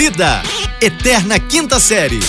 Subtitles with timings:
[0.00, 0.42] Vida,
[0.80, 2.20] Eterna Quinta Série.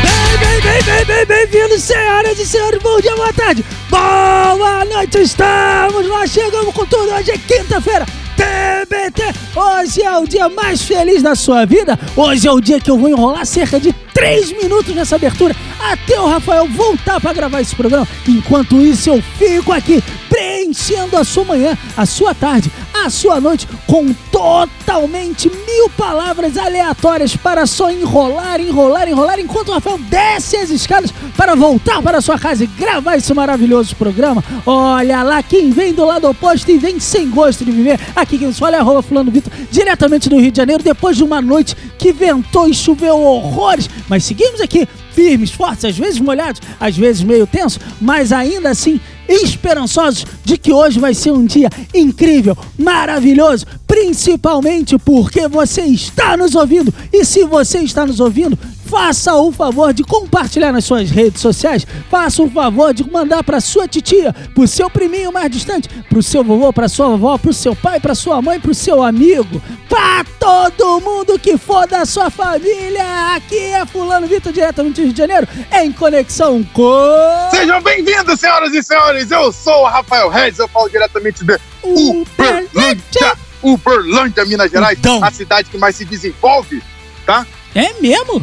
[0.00, 2.80] Bem, bem, bem, bem, bem, bem-vindos, senhoras e senhores.
[2.80, 5.22] Bom dia, boa tarde, boa noite.
[5.22, 7.12] Estamos lá, chegamos com tudo.
[7.14, 8.06] Hoje é quinta-feira.
[8.36, 9.22] TBT,
[9.56, 11.98] hoje é o dia mais feliz da sua vida.
[12.14, 16.20] Hoje é o dia que eu vou enrolar cerca de 3 minutos nessa abertura até
[16.20, 18.06] o Rafael voltar para gravar esse programa.
[18.28, 22.70] Enquanto isso, eu fico aqui preenchendo a sua manhã, a sua tarde,
[23.06, 29.72] a sua noite com totalmente mil palavras aleatórias para só enrolar, enrolar, enrolar, enquanto o
[29.72, 34.42] Rafael desce as escadas para voltar para sua casa e gravar esse maravilhoso programa.
[34.66, 38.00] Olha lá quem vem do lado oposto e vem sem gosto de viver.
[38.16, 41.40] Aqui quem fala é arroba fulano Vitor, diretamente do Rio de Janeiro, depois de uma
[41.40, 43.88] noite que ventou e choveu horrores.
[44.08, 49.00] Mas seguimos aqui firmes, fortes, às vezes molhados, às vezes meio tenso, mas ainda assim
[49.28, 56.54] esperançosos de que hoje vai ser um dia incrível, maravilhoso, principalmente porque você está nos
[56.54, 56.92] ouvindo.
[57.12, 61.86] E se você está nos ouvindo, faça o favor de compartilhar nas suas redes sociais,
[62.10, 66.44] faça o favor de mandar para sua titia, pro seu priminho mais distante, pro seu
[66.44, 71.00] vovô, pra sua vovó, pro seu pai, pra sua mãe, pro seu amigo, pra todo
[71.00, 73.34] mundo que for da sua família.
[73.34, 77.48] Aqui é Fulano Vitor, diretamente do Rio de Janeiro, em conexão com.
[77.50, 79.30] Sejam bem-vindos, senhoras e senhores.
[79.30, 85.22] Eu sou o Rafael Reis, eu falo diretamente de Uberlândia, Uberlândia, Minas Gerais, Então.
[85.24, 86.82] a cidade que mais se desenvolve,
[87.24, 87.44] tá?
[87.74, 88.42] É mesmo?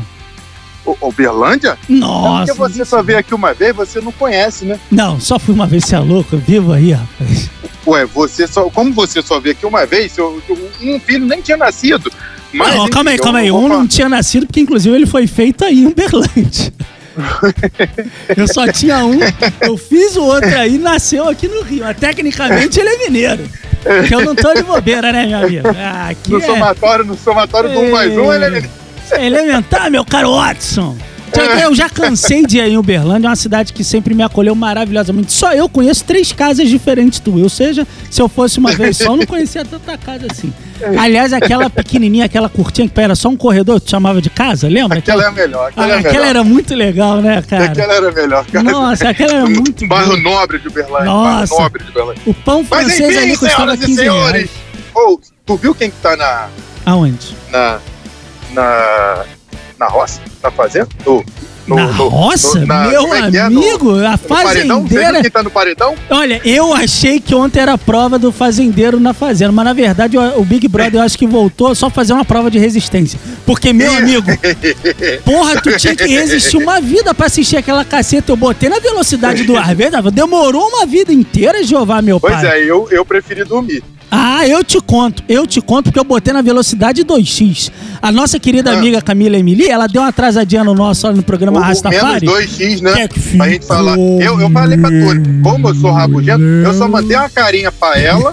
[1.02, 1.78] Uberlândia?
[1.90, 2.54] É Nossa.
[2.54, 4.80] porque você só veio aqui uma vez, você não conhece, né?
[4.92, 7.50] Não, só fui uma vez, você é louco, vivo aí, rapaz.
[7.86, 10.42] Ué, você só, como você só veio aqui uma vez, seu,
[10.82, 12.12] um filho nem tinha nascido.
[12.54, 13.52] Mas, não, calma aí, eu calma aí.
[13.52, 16.74] Um não tinha nascido, porque inclusive ele foi feito aí em Uberlândia.
[18.36, 19.20] eu só tinha um,
[19.62, 21.84] eu fiz o outro aí, nasceu aqui no Rio.
[21.84, 23.50] Mas, tecnicamente ele é mineiro.
[24.08, 25.68] Que eu não tô de bobeira, né, meu amigo?
[25.78, 28.70] Ah, Aqui No é, somatório, no somatório do um mais um, ele é...
[29.16, 30.96] é elementar, meu caro Watson.
[31.60, 35.34] Eu já cansei de ir em Uberlândia, é uma cidade que sempre me acolheu maravilhosamente.
[35.34, 37.42] Só eu conheço três casas diferentes tu.
[37.42, 40.54] Ou seja, se eu fosse uma vez só, eu não conhecia tanta casa assim.
[41.00, 45.00] Aliás, aquela pequenininha, aquela curtinha que era só um corredor, tu chamava de casa, lembra?
[45.00, 46.28] Aquela é a melhor, aquela Ah, é aquela melhor.
[46.28, 47.66] era muito legal, né, cara?
[47.66, 48.64] Aquela era a melhor, cara.
[48.64, 50.20] Nossa, aquela era muito Bairro boa.
[50.22, 51.48] nobre de Uberlândia, Nossa.
[51.56, 52.22] bairro nobre de Uberlândia.
[52.28, 54.34] O pão Mas francês enfim, ali custava senhoras e 15 senhores.
[54.34, 54.50] reais.
[54.94, 56.48] Ô, tu viu quem que tá na,
[56.86, 57.36] Aonde?
[57.52, 57.80] na,
[58.54, 59.26] na,
[59.80, 60.22] na roça?
[60.42, 60.88] Na fazenda?
[61.06, 61.24] No,
[61.66, 62.60] no, Na no- roça?
[62.60, 63.40] no- na- Meu é é?
[63.40, 64.18] Amigo, a?
[64.18, 65.22] Você viu fazendeira...
[65.22, 65.96] quem tá no paredão?
[66.10, 70.18] Olha, eu achei que ontem era a prova do fazendeiro na fazenda, mas na verdade
[70.18, 73.18] o, Big Brother eu acho que voltou só fazer uma prova de resistência.
[73.46, 74.28] Porque, meu amigo,
[75.24, 78.32] porra, tu tinha que resistir uma vida pra assistir aquela caceta.
[78.32, 80.12] Eu botei na velocidade do ar, verdade?
[80.12, 82.46] Demorou uma vida inteira, Jeová, meu Pois pai.
[82.62, 83.82] é, eu, eu preferi dormir.
[84.16, 87.72] Ah, eu te conto, eu te conto porque eu botei na velocidade 2x.
[88.00, 88.78] A nossa querida Ah.
[88.78, 92.28] amiga Camila Emily, ela deu uma atrasadinha no nosso no programa O, o menos Rastafari.
[92.28, 92.94] 2x, né?
[93.08, 93.98] Que é Pra gente falar.
[93.98, 97.98] Eu, eu falei pra tu, como eu sou rabugento, eu só mandei uma carinha pra
[97.98, 98.30] ela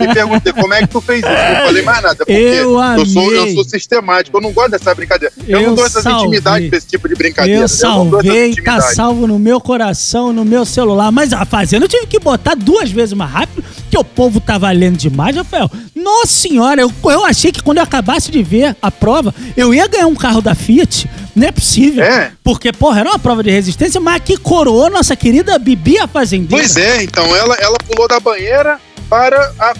[0.00, 1.28] e perguntei como é que tu fez isso.
[1.28, 4.94] Eu não falei mais nada, porque Eu sou, eu sou sistemático, eu não gosto dessa
[4.94, 5.32] brincadeira.
[5.48, 6.20] Eu, Eu não dou essas salvei.
[6.26, 7.60] intimidades pra esse tipo de brincadeira.
[7.62, 8.94] Eu salvei, tá intimidades.
[8.96, 11.10] salvo no meu coração, no meu celular.
[11.10, 13.64] Mas a fazenda eu tive que botar duas vezes mais rápido,
[13.98, 15.70] o povo tá valendo demais, Rafael.
[15.94, 19.86] Nossa senhora, eu, eu achei que quando eu acabasse de ver a prova, eu ia
[19.86, 21.08] ganhar um carro da Fiat.
[21.34, 22.04] Não é possível.
[22.04, 22.32] É.
[22.42, 26.62] Porque, porra, era uma prova de resistência, mas que coroou nossa querida Bibi a fazendeira.
[26.64, 28.78] Pois é, então ela, ela pulou da banheira
[29.12, 29.74] para a,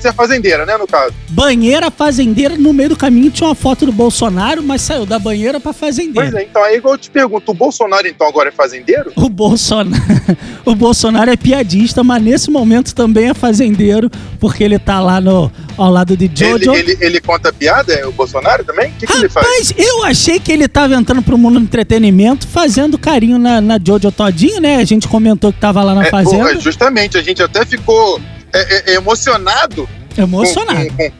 [0.00, 1.12] ser fazendeira, né, no caso.
[1.30, 5.58] Banheira, fazendeira, no meio do caminho tinha uma foto do Bolsonaro, mas saiu da banheira
[5.58, 6.30] pra fazendeira.
[6.30, 9.10] Pois é, então aí igual eu te pergunto, o Bolsonaro então agora é fazendeiro?
[9.16, 10.00] O Bolsonaro,
[10.64, 14.08] o Bolsonaro é piadista, mas nesse momento também é fazendeiro,
[14.38, 16.72] porque ele tá lá no, ao lado de Ele, Jojo.
[16.72, 18.90] ele, ele conta piada, é o Bolsonaro também?
[18.90, 19.44] O que, que ele faz?
[19.46, 23.80] Rapaz, eu achei que ele tava entrando pro mundo do entretenimento, fazendo carinho na, na
[23.84, 24.76] Jojo Todinho, né?
[24.76, 26.44] A gente comentou que tava lá na É, fazenda.
[26.44, 28.20] porra, justamente, a gente até ficou
[28.52, 29.88] é, é, emocionado.
[30.16, 30.86] com- Emocionado.
[30.90, 31.12] com- com-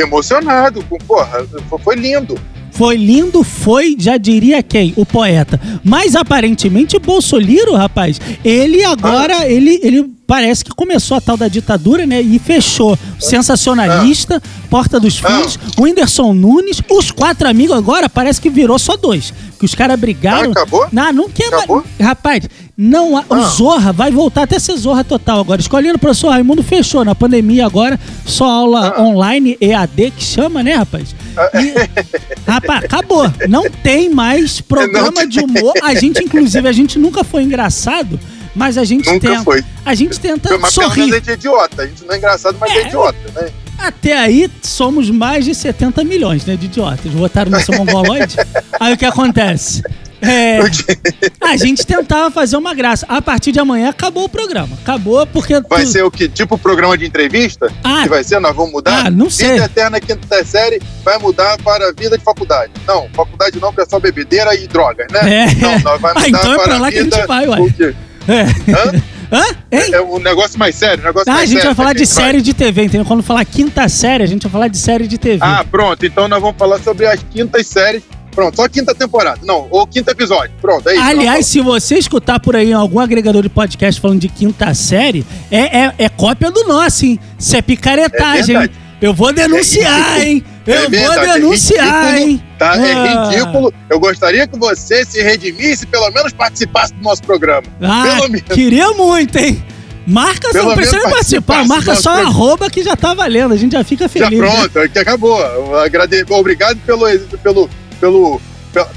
[0.00, 1.46] emocionado, com, porra,
[1.82, 2.38] foi- lindo.
[2.72, 4.92] Foi lindo, foi, já diria quem?
[4.96, 5.58] O poeta.
[5.82, 9.48] Mas aparentemente Bolsoliro, rapaz, ele agora, Ah.
[9.48, 12.20] ele, ele parece que começou a tal da ditadura, né?
[12.20, 12.98] E fechou.
[13.18, 15.28] Sensacionalista, Porta dos Ah.
[15.28, 19.32] Fundos, Whindersson Nunes, os quatro amigos agora parece que virou só dois.
[19.58, 20.50] Que os caras brigaram.
[20.50, 20.86] Ah, acabou?
[20.92, 21.62] Não, não quer mais.
[21.62, 21.84] Acabou?
[21.98, 22.42] Rapaz,
[22.76, 23.42] não há- o Ah.
[23.48, 25.60] Zorra vai voltar até ser Zorra total agora.
[25.60, 29.02] Escolhendo o professor Raimundo fechou na pandemia agora, só aula Ah.
[29.02, 31.14] online, EAD que chama, né, rapaz?
[31.54, 31.72] E,
[32.50, 33.30] rapaz, acabou.
[33.48, 35.72] Não tem mais programa de humor.
[35.82, 38.18] A gente, inclusive, a gente nunca foi engraçado,
[38.54, 39.42] mas a gente Nunca tenta.
[39.44, 39.64] foi.
[39.84, 41.12] A gente tenta Mas pelo menos sorrir.
[41.12, 41.82] a gente é idiota.
[41.82, 42.86] A gente não é engraçado, mas é, É.
[42.88, 43.48] idiota, né?
[43.78, 47.12] Até aí, somos mais de 70 milhões, né, de idiotas.
[47.12, 48.34] Votaram nesse mongoloide.
[48.80, 49.82] aí o que acontece?
[50.20, 50.58] É,
[51.42, 53.04] a gente tentava fazer uma graça.
[53.08, 54.76] A partir de amanhã acabou o programa.
[54.82, 55.60] Acabou porque.
[55.68, 56.28] Vai tu- ser o que?
[56.28, 57.70] Tipo programa de entrevista?
[57.84, 58.02] Ah.
[58.04, 58.40] que vai ser?
[58.40, 59.06] Nós vamos mudar?
[59.06, 59.52] Ah, não sei.
[59.52, 62.72] Vida Eterna Quinta Série vai mudar para vida de faculdade.
[62.86, 65.44] Não, faculdade não, porque é só bebedeira e drogas, né?
[65.44, 65.54] É.
[65.56, 67.60] Não, nós vai Ah, mudar então é para pra lá que a gente vai, ué.
[67.60, 67.94] O quê?
[68.28, 68.42] É.
[68.72, 69.02] Hã?
[69.32, 69.42] Hã?
[69.72, 69.90] Hein?
[69.92, 71.74] É um negócio mais sério, um negócio Ah, a mais gente sério.
[71.74, 73.04] vai falar de a série de TV, entendeu?
[73.04, 75.40] Quando falar quinta série, a gente vai falar de série de TV.
[75.42, 76.06] Ah, pronto.
[76.06, 78.02] Então nós vamos falar sobre as quintas séries.
[78.36, 79.40] Pronto, só quinta temporada.
[79.44, 80.52] Não, ou quinto episódio.
[80.60, 81.02] Pronto, é isso.
[81.02, 85.78] Aliás, se você escutar por aí algum agregador de podcast falando de quinta série, é,
[85.86, 87.18] é, é cópia do nosso, hein?
[87.38, 88.68] Isso é picaretagem, É.
[89.00, 90.42] Eu vou denunciar, hein?
[90.66, 92.42] Eu É vou verdade, é denunciar, ridículo, hein?
[92.58, 92.72] Tá?
[92.72, 92.86] Ah.
[92.86, 93.74] É ridículo.
[93.90, 97.62] Eu gostaria que você se redimisse, pelo menos participasse do nosso programa.
[97.82, 98.48] Ah, Pelo menos.
[98.54, 99.62] queria muito, hein?
[100.06, 103.72] Marca, Pelo não precisa participar, marca só nosso arroba que já tá valendo, a gente
[103.72, 104.38] já fica Já feliz.
[104.38, 104.46] né?
[104.46, 105.76] pronto, é que acabou.
[105.78, 107.06] Agrade- Obrigado pelo,
[107.42, 108.40] pelo, pelo,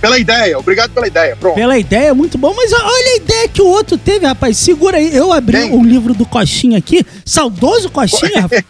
[0.01, 0.59] pela, ideia.
[0.59, 1.35] Obrigado pela ideia.
[1.35, 1.55] Pronto.
[1.55, 4.57] Pela ideia, muito bom, mas olha a ideia que o outro teve, rapaz.
[4.57, 5.73] Segura aí, eu abri Quem?
[5.73, 8.63] o livro do Coxinha aqui, saudoso Coxinha, rapaz.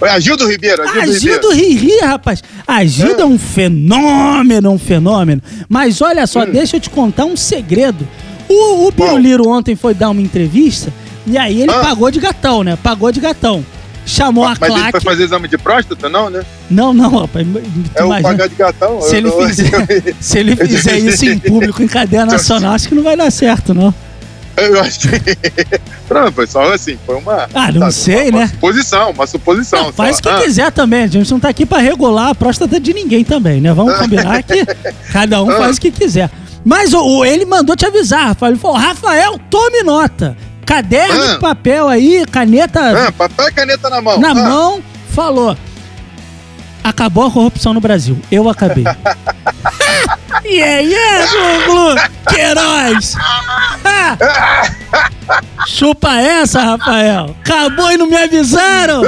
[0.14, 1.16] Agildo Ribeiro, Agildo Ribeiro.
[1.16, 2.42] Agildo Riri, rapaz.
[2.66, 5.42] Agildo é um fenômeno, um fenômeno.
[5.68, 6.50] Mas olha só, Hum.
[6.52, 8.06] deixa eu te contar um segredo.
[8.48, 10.92] O, o ontem foi dar uma entrevista
[11.26, 11.80] e aí ele Ah.
[11.80, 12.78] pagou de gatão, né?
[12.82, 13.64] Pagou de gatão.
[14.06, 15.04] Chamou a Mas ele foi claque.
[15.04, 16.42] fazer exame de próstata, não, né?
[16.70, 17.46] Não, não, rapaz.
[17.94, 19.00] É o imagina, pagar de gatão.
[19.00, 23.02] se ele fizer, se ele fizer isso em público, em cadeia nacional, acho que não
[23.02, 23.94] vai dar certo, não.
[24.56, 25.08] Eu acho que.
[26.14, 27.48] Não, foi só assim, foi uma.
[27.52, 28.44] Ah, não sei, uma, né?
[28.44, 29.84] Uma suposição, uma suposição.
[29.86, 31.02] Não, faz o que Ah, quiser também.
[31.02, 33.72] A gente não tá aqui pra regular a próstata de ninguém também, né?
[33.72, 34.64] Vamos combinar que
[35.12, 35.56] cada um Ah.
[35.56, 36.30] faz o que quiser.
[36.64, 38.52] Mas o, o- ele mandou te avisar, Rafael.
[38.52, 40.36] Ele falou: Rafael, tome nota.
[40.66, 41.28] Caderno Ah.
[41.34, 44.18] de papel aí, caneta Ah, papel e caneta na mão.
[44.18, 45.56] na Ah, mão, falou.
[46.82, 48.18] Acabou a corrupção no Brasil.
[48.30, 48.84] Eu acabei.
[50.44, 51.94] yeah, Glu, Glu.
[52.28, 53.14] Queiroz.
[53.84, 54.16] Ah.
[55.66, 57.34] Chupa essa, Rafael.
[57.40, 59.02] Acabou e não me avisaram.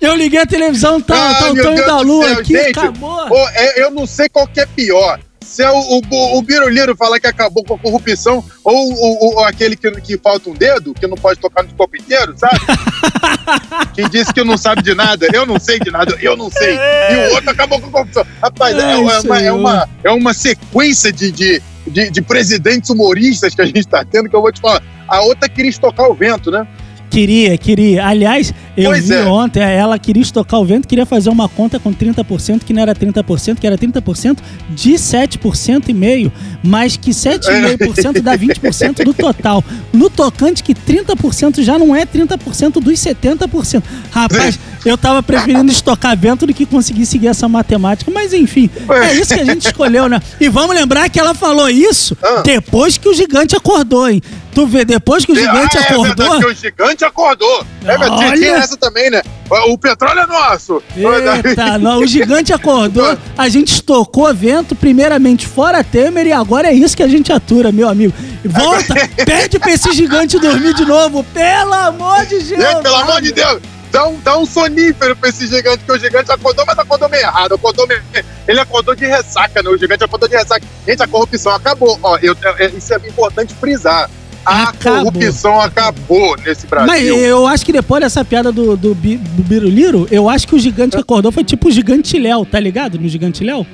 [0.00, 2.78] Eu liguei a televisão, tá, Ai, tá o Tonho Deus da Lua céu, aqui, gente.
[2.78, 3.26] acabou.
[3.30, 5.18] Ô, é, eu não sei qual que é pior.
[5.44, 9.44] Se é o, o, o Biruliro falar que acabou com a corrupção ou o, o-
[9.44, 12.58] aquele que, que falta um dedo, que não pode tocar no corpo inteiro, sabe?
[13.94, 15.26] que disse que não sabe de nada.
[15.32, 16.74] Eu não sei de nada, eu não sei.
[16.74, 18.26] E o outro acabou com a corrupção.
[18.42, 19.12] Rapaz, é, Ai, é uma,
[19.46, 24.04] é, uma, é uma sequência de, de, de, de presidentes humoristas que a gente tá
[24.04, 24.82] tendo que eu vou te falar.
[25.06, 26.66] A outra queria estocar o vento, né?
[27.14, 28.04] Queria, queria.
[28.04, 29.24] Aliás, eu Pois vi é.
[29.24, 32.92] ontem, ela queria estocar o vento, queria fazer uma conta com 30%, que não era
[32.92, 34.38] 30%, que era 30%
[34.70, 39.62] de 7% e meio, mas que 7,5% dá 20% do total.
[39.92, 43.80] No tocante que 30% já não é 30% dos 70%.
[44.10, 48.70] Rapaz, eu tava preferindo estocar vento do que conseguir seguir essa matemática, mas enfim,
[49.02, 50.20] é isso que a gente escolheu, né?
[50.40, 52.42] E vamos lembrar que ela falou isso Ah.
[52.42, 54.22] depois que o gigante acordou, hein?
[54.54, 56.14] Tu vê, depois que o gigante ah, é acordou...
[56.14, 57.66] verdade que o gigante acordou.
[57.84, 59.20] É verdade, tinha essa também, né?
[59.68, 60.82] O petróleo é nosso.
[60.96, 66.72] Eita, não, o gigante acordou, a gente estocou vento, primeiramente fora Temer, e agora é
[66.72, 68.14] isso que a gente atura, meu amigo.
[68.44, 68.94] Volta,
[69.26, 72.82] pede pra esse gigante dormir de novo, pelo amor de Deus.
[72.82, 73.60] Pelo amor de Deus,
[73.94, 77.22] dá um, dá um sonífero pra esse gigante, que o gigante acordou, mas acordou meio
[77.22, 77.54] errado.
[77.54, 78.02] Acordou meio...
[78.48, 79.70] Ele acordou de ressaca, né?
[79.70, 80.66] O gigante acordou de ressaca.
[80.86, 81.96] Gente, a corrupção acabou.
[82.02, 84.10] Ó, eu, é- isso é importante frisar.
[84.44, 85.12] A Acabou.
[85.12, 86.86] corrupção acabou nesse Brasil.
[86.86, 90.58] Mas eu acho que depois dessa piada do, do, do Biruliro, eu acho que o
[90.58, 92.98] gigante que acordou foi tipo o gigante Léo, tá ligado?
[92.98, 93.64] No gigante Léo?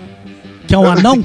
[0.69, 1.25] Que é um anão.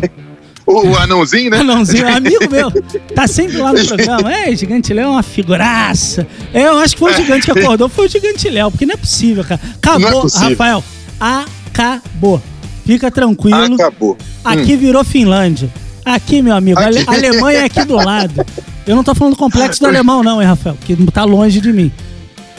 [0.65, 1.59] O, o anãozinho, né?
[1.59, 2.71] Anãozinho, amigo meu.
[3.13, 4.33] Tá sempre lá no programa.
[4.33, 6.25] É, Gigante Léo é uma figuraça.
[6.53, 8.93] É, eu acho que foi o gigante que acordou, foi o Gigante Léo, porque não
[8.93, 9.61] é possível, cara.
[9.75, 10.49] Acabou, Não é possível.
[10.49, 10.83] Rafael.
[11.19, 12.41] Acabou.
[12.85, 13.75] Fica tranquilo.
[13.75, 14.17] Acabou.
[14.43, 15.69] Aqui virou Finlândia.
[16.03, 17.03] Aqui, meu amigo, Aqui.
[17.07, 18.45] a Alemanha é aqui do lado.
[18.85, 20.77] Eu não tô falando do complexo do alemão, não, hein, Rafael?
[20.85, 21.91] Que tá longe de mim.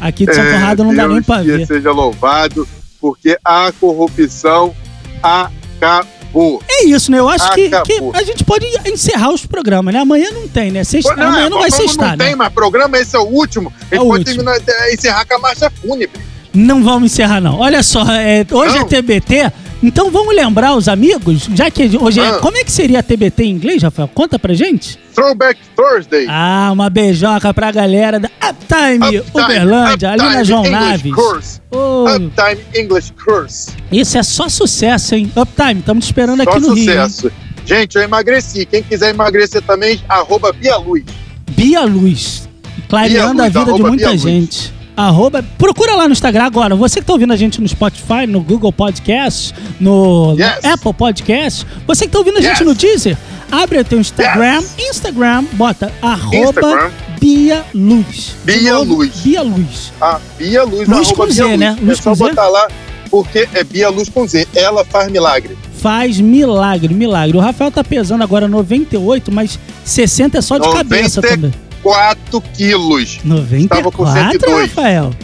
[0.00, 1.66] Aqui de São Conrado não dá Deus nem pra ver.
[1.66, 2.68] seja louvado,
[3.00, 4.74] porque a corrupção
[5.22, 6.15] acabou.
[6.68, 7.18] É isso, né?
[7.18, 8.12] Eu acho que, que Acabou.
[8.14, 10.00] a gente pode encerrar os programas, né?
[10.00, 10.84] Amanhã não tem, né?
[10.84, 12.24] Sexta, Não, amanhã não vai sextar, não né?
[12.26, 13.72] tem mais programa, esse é o último.
[13.90, 14.44] A É gente o pode último.
[14.44, 16.20] terminar, é, encerrar com a marcha fúnebre.
[16.52, 17.58] Não vamos encerrar, não.
[17.58, 18.82] Olha só, é, hoje Não.
[18.82, 19.52] é TBT,
[19.82, 22.28] então vamos lembrar os amigos, já que hoje é.
[22.28, 22.38] Ah.
[22.38, 24.08] Como é que seria TBT em inglês, Rafael?
[24.08, 24.98] Conta pra gente.
[25.14, 26.26] Throwback Thursday.
[26.28, 31.14] Ah, uma beijoca pra galera da Uptime, Uptime, Uberlândia, ali na Uptime João English Naves.
[31.14, 31.60] Course.
[31.70, 33.70] Ô, Uptime English Course.
[33.90, 35.30] isso é só sucesso, hein?
[35.36, 36.90] Uptime, estamos esperando Só aqui no Rio.
[36.92, 37.08] hein?
[37.08, 37.32] sucesso.
[37.64, 38.64] Gente, eu emagreci.
[38.66, 41.04] Quem quiser emagrecer também, arroba Bia Luz.
[41.50, 42.48] Bia Luz,
[42.88, 44.72] clareando Bia Luz, a vida de muita Bia Luz.
[44.96, 46.74] Arroba, procura lá no Instagram agora.
[46.74, 50.64] Você que tá ouvindo a gente no Spotify, no Google Podcast, no, no Yes.
[50.64, 52.66] Apple Podcast, você que tá ouvindo a gente Yes.
[52.66, 53.18] no Deezer,
[53.52, 56.90] abre o teu Instagram, Instagram, bota arroba Instagram.
[57.20, 58.36] Bia Luz.
[58.44, 59.16] Bia novo, Luz.
[59.16, 59.92] Bia Luz.
[60.00, 61.76] A Bia Luz, Luz com Z, Bia né?
[61.80, 62.24] Luz é só com Z?
[62.30, 62.68] botar lá,
[63.10, 64.46] porque é Bia Luz com Z.
[64.54, 65.56] Ela faz milagre.
[65.78, 67.36] Faz milagre, milagre.
[67.36, 71.34] O Rafael tá pesando agora 98, mas 60 é só de cabeça 90.
[71.36, 71.65] também.
[71.86, 73.20] 4 quilos.
[73.68, 74.70] Tava com 94, 102.
[74.70, 75.14] Rafael?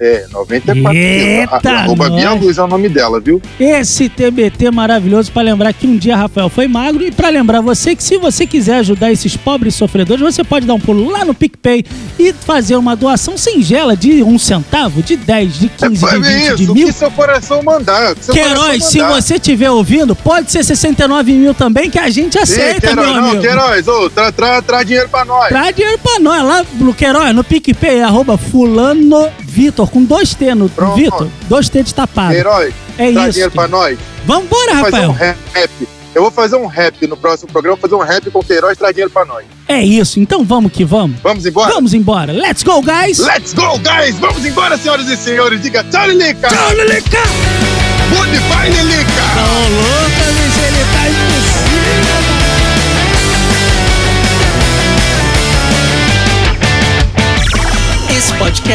[0.00, 1.76] É, 94 Eita, quilos.
[1.76, 2.32] Arroba Bia.
[2.32, 3.40] Luz é o nome dela, viu?
[3.60, 7.94] Esse TBT maravilhoso pra lembrar que um dia Rafael foi magro e pra lembrar você
[7.94, 11.32] que se você quiser ajudar esses pobres sofredores, você pode dar um pulo lá no
[11.32, 11.84] PicPay
[12.18, 16.42] e fazer uma doação singela de um centavo, de 10, de 15, de é 20,
[16.42, 16.86] isso, de mil.
[16.88, 18.16] que seu coração mandar.
[18.16, 19.22] que seu Queiroz, coração se mandar.
[19.22, 23.28] você estiver ouvindo, pode ser 69 mil também, que a gente aceita, Queiroz, meu não,
[23.28, 23.42] amigo.
[23.42, 25.48] Queiroz, ô, tra, tra, traz dinheiro pra nós.
[25.48, 30.52] Traz dinheiro pra nós, lá no Queiroz, no PicPay, arroba fulano Vitor, com dois T
[30.54, 30.96] no Pronto.
[30.96, 32.32] Vitor, dois T de tapado.
[32.32, 33.32] Queiroz, É traz isso.
[33.34, 33.96] dinheiro pra nós.
[34.26, 35.34] Vambora, Vou fazer um Rafael.
[35.52, 35.70] rap.
[36.14, 38.92] Eu vou fazer um rap no próximo programa, fazer um rap com o Queiroz, traz
[38.94, 39.44] dinheiro pra nós.
[39.68, 41.18] É isso, então vamos que vamos.
[41.22, 41.72] Vamos embora?
[41.72, 42.32] Vamos embora.
[42.32, 43.18] Let's go, guys!
[43.18, 44.16] Let's go, guys!
[44.18, 45.62] Vamos embora, senhoras e senhores.
[45.62, 46.48] Diga tchau, Lilica!
[46.48, 47.63] Tchau, Lilica!